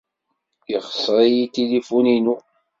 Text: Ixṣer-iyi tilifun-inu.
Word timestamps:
Ixṣer-iyi 0.77 1.45
tilifun-inu. 1.53 2.35